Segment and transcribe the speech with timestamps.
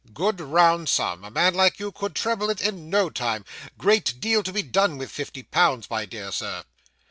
[0.15, 3.45] 'Good round sum a man like you could treble it in no time
[3.77, 6.63] great deal to be done with fifty pounds, my dear Sir.